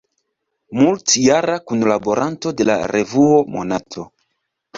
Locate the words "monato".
3.59-4.09